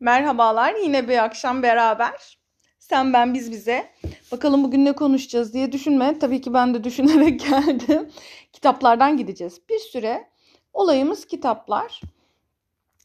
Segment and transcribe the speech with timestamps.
[0.00, 2.38] Merhabalar, yine bir akşam beraber.
[2.78, 3.90] Sen ben biz bize.
[4.32, 6.18] Bakalım bugün ne konuşacağız diye düşünme.
[6.18, 8.10] Tabii ki ben de düşünerek geldim.
[8.52, 9.60] Kitaplardan gideceğiz.
[9.68, 10.28] Bir süre
[10.72, 12.00] olayımız kitaplar.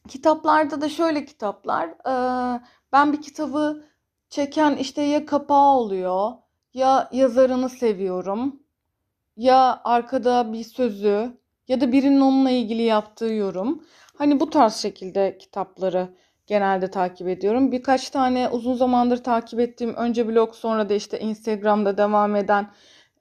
[0.08, 1.90] Kitaplarda da şöyle kitaplar.
[1.90, 2.62] Ee,
[2.92, 3.86] ben bir kitabı
[4.30, 6.32] çeken işte ya kapağı oluyor
[6.74, 8.60] ya yazarını seviyorum
[9.38, 11.38] ya arkada bir sözü
[11.68, 13.84] ya da birinin onunla ilgili yaptığı yorum.
[14.18, 16.10] Hani bu tarz şekilde kitapları
[16.48, 17.72] genelde takip ediyorum.
[17.72, 22.72] Birkaç tane uzun zamandır takip ettiğim önce blog sonra da işte Instagram'da devam eden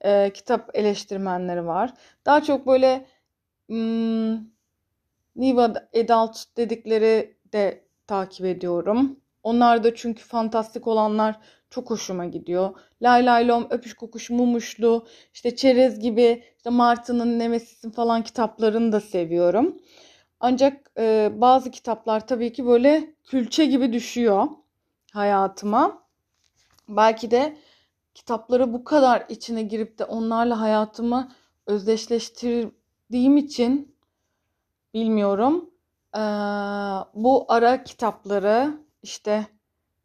[0.01, 1.93] e, kitap eleştirmenleri var.
[2.25, 3.05] Daha çok böyle
[3.67, 4.33] hmm,
[5.35, 9.19] New Adult dedikleri de takip ediyorum.
[9.43, 12.69] Onlar da çünkü fantastik olanlar çok hoşuma gidiyor.
[13.01, 19.01] Lay lay lom, öpüş kokuş, mumuşlu, işte çerez gibi, işte Martı'nın Nemesis'in falan kitaplarını da
[19.01, 19.77] seviyorum.
[20.45, 24.47] Ancak e, bazı kitaplar tabii ki böyle külçe gibi düşüyor
[25.13, 26.03] hayatıma.
[26.89, 27.57] Belki de
[28.13, 31.31] kitapları bu kadar içine girip de onlarla hayatımı
[31.65, 33.95] özdeşleştirdiğim için
[34.93, 35.69] bilmiyorum.
[36.15, 36.19] Ee,
[37.13, 39.47] bu ara kitapları işte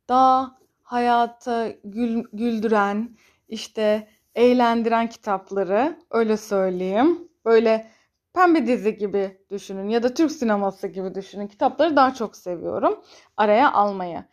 [0.09, 3.17] daha hayata gül, güldüren,
[3.49, 7.29] işte eğlendiren kitapları öyle söyleyeyim.
[7.45, 7.98] Böyle
[8.39, 11.47] pembe dizi gibi düşünün ya da Türk sineması gibi düşünün.
[11.47, 13.01] Kitapları daha çok seviyorum
[13.37, 14.25] araya almayı.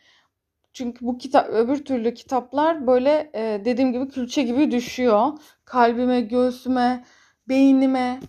[0.73, 5.31] Çünkü bu kitap öbür türlü kitaplar böyle e, dediğim gibi külçe gibi düşüyor.
[5.65, 7.05] Kalbime, göğsüme,
[7.49, 8.19] beynime.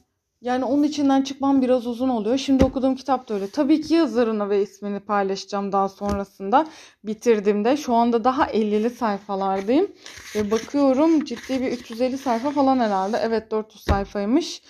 [0.40, 2.38] Yani onun içinden çıkmam biraz uzun oluyor.
[2.38, 3.50] Şimdi okuduğum kitap da öyle.
[3.50, 6.66] Tabii ki yazarını ve ismini paylaşacağım daha sonrasında
[7.04, 7.76] bitirdiğimde.
[7.76, 9.88] Şu anda daha 50'li sayfalardayım.
[10.36, 13.20] Ve bakıyorum ciddi bir 350 sayfa falan herhalde.
[13.22, 14.62] Evet 400 sayfaymış.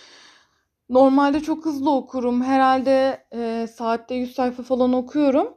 [0.89, 2.43] Normalde çok hızlı okurum.
[2.43, 5.55] Herhalde e, saatte 100 sayfa falan okuyorum.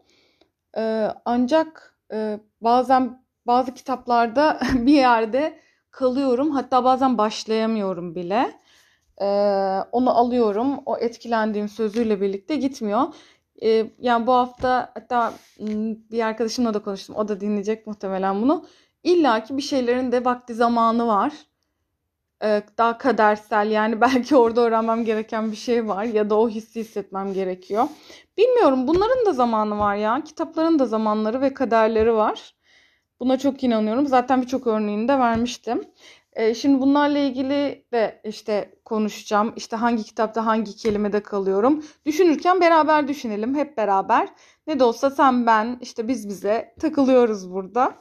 [0.77, 5.59] E, ancak e, bazen bazı kitaplarda bir yerde
[5.91, 6.51] kalıyorum.
[6.51, 8.51] Hatta bazen başlayamıyorum bile.
[9.21, 9.25] E,
[9.91, 10.79] onu alıyorum.
[10.85, 13.01] O etkilendiğim sözüyle birlikte gitmiyor.
[13.63, 15.33] E, yani bu hafta hatta
[16.11, 17.15] bir arkadaşımla da konuştum.
[17.15, 18.65] O da dinleyecek muhtemelen bunu.
[19.03, 21.33] İlla ki bir şeylerin de vakti zamanı var
[22.77, 27.33] daha kadersel yani belki orada öğrenmem gereken bir şey var ya da o hissi hissetmem
[27.33, 27.87] gerekiyor.
[28.37, 30.23] Bilmiyorum bunların da zamanı var ya.
[30.25, 32.55] Kitapların da zamanları ve kaderleri var.
[33.19, 34.07] Buna çok inanıyorum.
[34.07, 35.83] Zaten birçok örneğini de vermiştim.
[36.33, 39.53] E, şimdi bunlarla ilgili de işte konuşacağım.
[39.55, 41.83] İşte hangi kitapta hangi kelimede kalıyorum.
[42.05, 44.29] Düşünürken beraber düşünelim hep beraber.
[44.67, 47.93] Ne de olsa sen ben işte biz bize takılıyoruz burada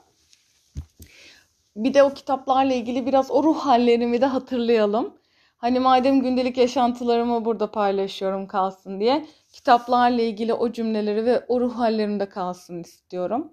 [1.85, 5.15] bir de o kitaplarla ilgili biraz o ruh hallerimi de hatırlayalım.
[5.57, 11.79] Hani madem gündelik yaşantılarımı burada paylaşıyorum kalsın diye kitaplarla ilgili o cümleleri ve o ruh
[11.79, 13.53] hallerim de kalsın istiyorum.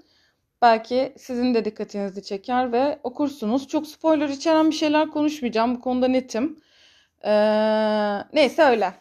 [0.61, 3.67] Belki sizin de dikkatinizi çeker ve okursunuz.
[3.67, 5.75] Çok spoiler içeren bir şeyler konuşmayacağım.
[5.75, 6.59] Bu konuda netim.
[7.25, 7.31] Ee,
[8.33, 8.93] neyse öyle.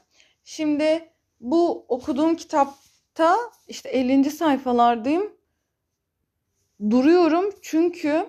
[0.44, 1.08] Şimdi
[1.40, 3.36] bu okuduğum kitapta
[3.68, 4.30] işte 50.
[4.30, 5.32] sayfalardayım.
[6.90, 8.26] Duruyorum çünkü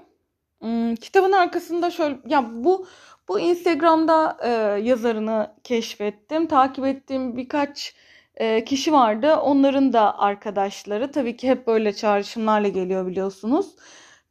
[0.62, 2.88] Hmm, kitabın arkasında şöyle ya bu
[3.28, 4.50] bu Instagram'da e,
[4.82, 6.48] yazarını keşfettim.
[6.48, 7.96] Takip ettiğim birkaç
[8.36, 9.36] e, kişi vardı.
[9.36, 11.12] Onların da arkadaşları.
[11.12, 13.76] Tabii ki hep böyle çağrışımlarla geliyor biliyorsunuz.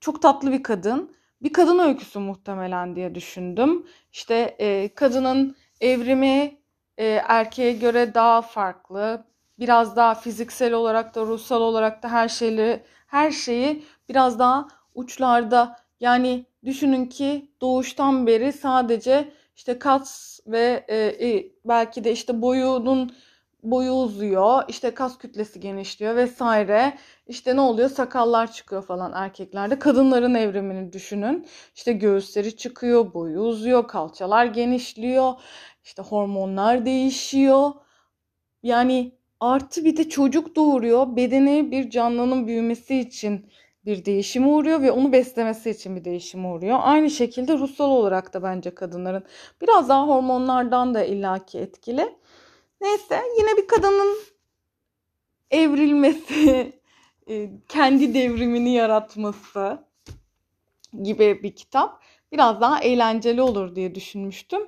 [0.01, 1.17] Çok tatlı bir kadın.
[1.43, 3.87] Bir kadın öyküsü muhtemelen diye düşündüm.
[4.13, 6.59] İşte e, kadının evrimi
[6.99, 9.25] e, erkeğe göre daha farklı.
[9.59, 15.84] Biraz daha fiziksel olarak da ruhsal olarak da her şeyleri her şeyi biraz daha uçlarda
[16.01, 23.13] yani düşünün ki doğuştan beri sadece işte kas ve e, e, belki de işte boyunun
[23.65, 26.99] boyu uzuyor, işte kas kütlesi genişliyor vesaire.
[27.27, 27.89] İşte ne oluyor?
[27.89, 29.79] Sakallar çıkıyor falan erkeklerde.
[29.79, 31.47] Kadınların evrimini düşünün.
[31.75, 35.33] İşte göğüsleri çıkıyor, boyu uzuyor, kalçalar genişliyor.
[35.85, 37.73] İşte hormonlar değişiyor.
[38.63, 41.17] Yani artı bir de çocuk doğuruyor.
[41.17, 43.47] Bedeni bir canlının büyümesi için
[43.87, 46.79] bir değişime uğruyor ve onu beslemesi için bir değişime uğruyor.
[46.83, 49.25] Aynı şekilde ruhsal olarak da bence kadınların
[49.63, 52.17] biraz daha hormonlardan da illaki etkili.
[52.81, 54.19] Neyse yine bir kadının
[55.51, 56.73] evrilmesi,
[57.29, 59.79] e, kendi devrimini yaratması
[61.03, 62.03] gibi bir kitap.
[62.33, 64.63] Biraz daha eğlenceli olur diye düşünmüştüm.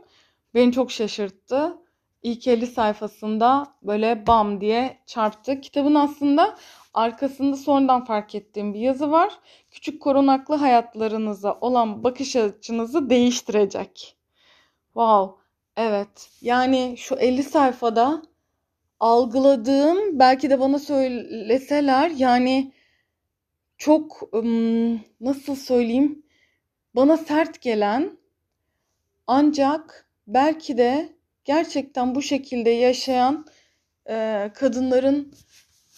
[0.54, 1.78] Beni çok şaşırttı.
[2.22, 5.60] İlk 50 sayfasında böyle bam diye çarptı.
[5.60, 6.56] Kitabın aslında
[6.96, 9.38] Arkasında sonradan fark ettiğim bir yazı var.
[9.70, 14.16] Küçük korunaklı hayatlarınıza olan bakış açınızı değiştirecek.
[14.84, 15.43] Wow.
[15.76, 16.31] Evet.
[16.40, 18.22] Yani şu 50 sayfada
[19.00, 22.72] algıladığım belki de bana söyleseler yani
[23.78, 24.22] çok
[25.20, 26.22] nasıl söyleyeyim
[26.94, 28.19] bana sert gelen
[29.26, 31.08] ancak belki de
[31.44, 33.46] gerçekten bu şekilde yaşayan
[34.08, 35.32] e, kadınların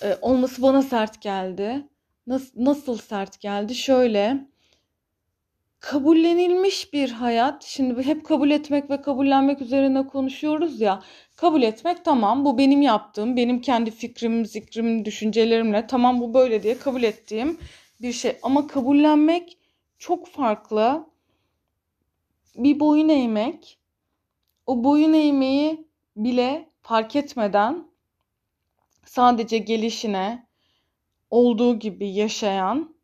[0.03, 1.89] e, olması bana sert geldi.
[2.27, 3.75] Nasıl, nasıl sert geldi?
[3.75, 4.49] Şöyle
[5.81, 7.65] kabullenilmiş bir hayat.
[7.65, 11.03] Şimdi hep kabul etmek ve kabullenmek üzerine konuşuyoruz ya.
[11.37, 16.79] Kabul etmek tamam bu benim yaptığım, benim kendi fikrim, zikrim, düşüncelerimle tamam bu böyle diye
[16.79, 17.59] kabul ettiğim
[18.03, 18.39] bir şey.
[18.43, 19.59] Ama kabullenmek
[19.99, 21.07] çok farklı.
[22.57, 23.79] Bir boyun eğmek,
[24.67, 27.85] o boyun eğmeyi bile fark etmeden
[29.09, 30.47] sadece gelişine
[31.31, 32.97] olduğu gibi yaşayan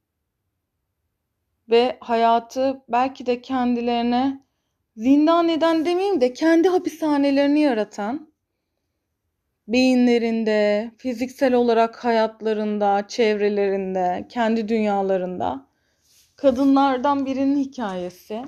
[1.70, 4.44] ve hayatı belki de kendilerine
[4.96, 8.34] zindan eden demeyeyim de kendi hapishanelerini yaratan
[9.68, 15.66] beyinlerinde, fiziksel olarak hayatlarında, çevrelerinde, kendi dünyalarında
[16.36, 18.42] kadınlardan birinin hikayesi.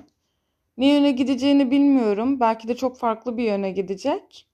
[0.77, 2.41] Ne yöne gideceğini bilmiyorum.
[2.41, 4.46] Belki de çok farklı bir yöne gidecek.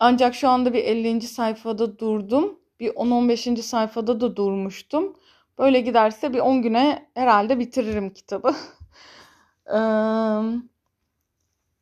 [0.00, 1.20] Ancak şu anda bir 50.
[1.20, 2.58] sayfada durdum.
[2.80, 3.62] Bir 10-15.
[3.62, 5.16] sayfada da durmuştum.
[5.58, 8.54] Böyle giderse bir 10 güne herhalde bitiririm kitabı.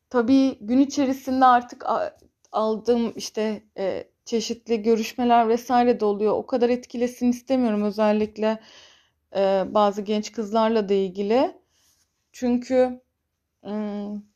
[0.09, 1.85] tabii gün içerisinde artık
[2.51, 6.33] aldığım işte e, çeşitli görüşmeler vesaire de oluyor.
[6.33, 8.59] O kadar etkilesin istemiyorum özellikle
[9.35, 11.51] e, bazı genç kızlarla da ilgili.
[12.31, 13.01] Çünkü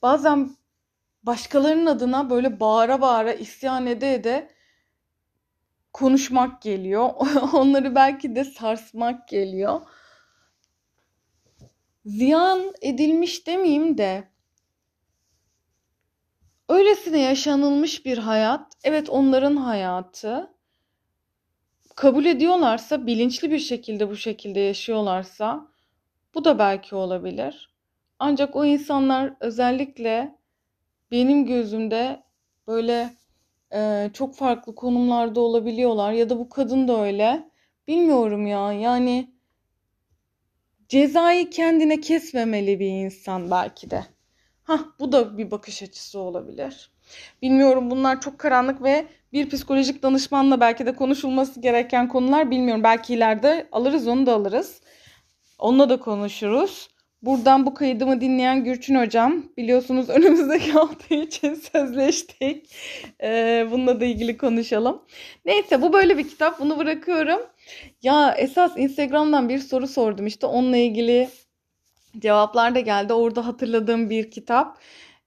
[0.01, 0.55] bazen
[1.23, 4.49] başkalarının adına böyle bağıra bağıra isyan ede ede
[5.93, 7.09] konuşmak geliyor.
[7.53, 9.81] Onları belki de sarsmak geliyor.
[12.05, 14.27] Ziyan edilmiş demeyeyim de
[16.69, 18.73] öylesine yaşanılmış bir hayat.
[18.83, 20.53] Evet onların hayatı.
[21.95, 25.67] Kabul ediyorlarsa, bilinçli bir şekilde bu şekilde yaşıyorlarsa
[26.35, 27.73] bu da belki olabilir.
[28.19, 30.38] Ancak o insanlar özellikle
[31.11, 32.23] benim gözümde
[32.67, 33.13] böyle
[33.73, 37.49] e, çok farklı konumlarda olabiliyorlar ya da bu kadın da öyle.
[37.87, 39.33] Bilmiyorum ya yani
[40.89, 44.05] cezayı kendine kesmemeli bir insan belki de.
[44.63, 46.91] Hah bu da bir bakış açısı olabilir.
[47.41, 52.83] Bilmiyorum bunlar çok karanlık ve bir psikolojik danışmanla belki de konuşulması gereken konular bilmiyorum.
[52.83, 54.81] Belki ileride alırız onu da alırız.
[55.59, 56.89] Onunla da konuşuruz.
[57.21, 62.75] Buradan bu kaydımı dinleyen Gürçün Hocam biliyorsunuz önümüzdeki hafta için sözleştik.
[63.23, 65.01] Ee, bununla da ilgili konuşalım.
[65.45, 67.41] Neyse bu böyle bir kitap bunu bırakıyorum.
[68.03, 71.29] Ya esas Instagram'dan bir soru sordum işte onunla ilgili
[72.19, 73.13] cevaplar da geldi.
[73.13, 74.77] Orada hatırladığım bir kitap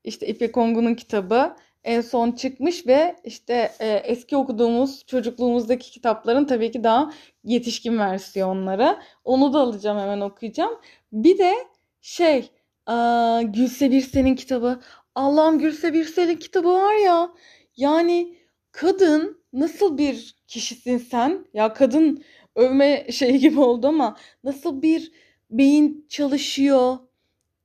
[0.04, 6.70] işte İpek Ongun'un kitabı en son çıkmış ve işte e, eski okuduğumuz çocukluğumuzdaki kitapların tabii
[6.70, 7.12] ki daha
[7.44, 8.98] yetişkin versiyonları.
[9.24, 10.72] Onu da alacağım hemen okuyacağım.
[11.12, 11.54] Bir de
[12.02, 12.50] şey
[12.86, 14.80] aa, Gülse Birsel'in kitabı.
[15.14, 17.32] Allah'ım Gülse Birsel'in kitabı var ya.
[17.76, 18.36] Yani
[18.72, 21.46] kadın nasıl bir kişisin sen?
[21.54, 22.24] Ya kadın
[22.56, 25.12] övme şeyi gibi oldu ama nasıl bir
[25.50, 26.98] beyin çalışıyor?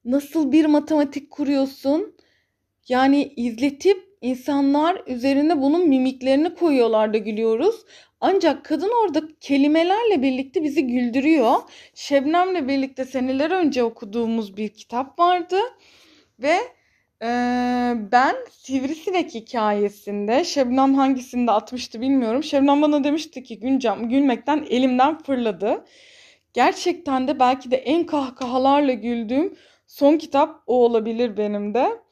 [0.06, 2.16] Nasıl bir matematik kuruyorsun?
[2.88, 7.86] Yani izletip insanlar üzerine bunun mimiklerini koyuyorlar da gülüyoruz.
[8.22, 11.56] Ancak kadın orada kelimelerle birlikte bizi güldürüyor.
[11.94, 15.57] Şebnem'le birlikte seneler önce okuduğumuz bir kitap vardı.
[16.40, 16.57] Ve
[17.21, 17.30] e,
[18.12, 22.44] ben Sivrisinek hikayesinde Şebnem hangisinde atmıştı bilmiyorum.
[22.44, 25.86] Şebnem bana demişti ki Güncam gülmekten elimden fırladı.
[26.54, 29.56] Gerçekten de belki de en kahkahalarla güldüğüm
[29.88, 32.06] son kitap o olabilir benim de.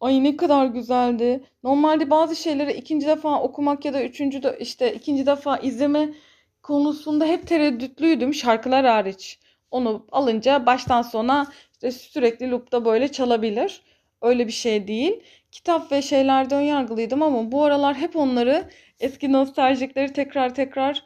[0.00, 1.44] Ay ne kadar güzeldi.
[1.62, 6.14] Normalde bazı şeyleri ikinci defa okumak ya da üçüncü de işte ikinci defa izleme
[6.62, 9.38] konusunda hep tereddütlüydüm şarkılar hariç.
[9.70, 13.82] Onu alınca baştan sona işte sürekli loop'ta böyle çalabilir.
[14.22, 15.22] Öyle bir şey değil.
[15.52, 21.04] Kitap ve şeylerde önyargılıydım ama bu aralar hep onları eski nostaljikleri tekrar tekrar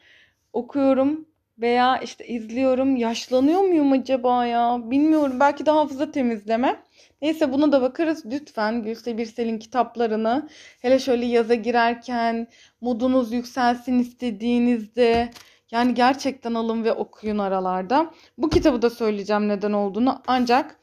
[0.52, 1.26] okuyorum
[1.58, 2.96] veya işte izliyorum.
[2.96, 4.78] Yaşlanıyor muyum acaba ya?
[4.84, 5.40] Bilmiyorum.
[5.40, 6.82] Belki de hafıza temizleme.
[7.22, 8.26] Neyse buna da bakarız.
[8.26, 10.48] Lütfen Gülse Birsel'in kitaplarını
[10.82, 12.46] hele şöyle yaza girerken
[12.80, 15.30] modunuz yükselsin istediğinizde
[15.70, 18.10] yani gerçekten alın ve okuyun aralarda.
[18.38, 20.78] Bu kitabı da söyleyeceğim neden olduğunu ancak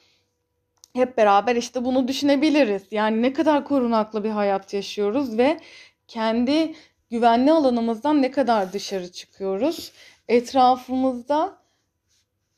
[0.94, 2.84] hep beraber işte bunu düşünebiliriz.
[2.92, 5.60] Yani ne kadar korunaklı bir hayat yaşıyoruz ve
[6.08, 6.76] kendi
[7.12, 9.92] güvenli alanımızdan ne kadar dışarı çıkıyoruz.
[10.32, 11.58] Etrafımızda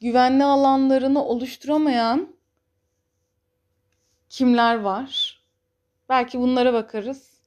[0.01, 2.36] güvenli alanlarını oluşturamayan
[4.30, 5.42] kimler var?
[6.10, 7.42] Belki bunlara bakarız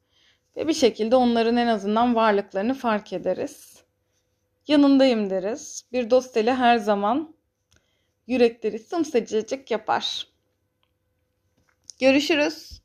[0.56, 3.83] ve bir şekilde onların en azından varlıklarını fark ederiz.
[4.66, 5.85] yanındayım deriz.
[5.92, 7.35] Bir dost eli her zaman
[8.26, 10.28] yürekleri sımsıcacık yapar.
[12.00, 12.83] Görüşürüz.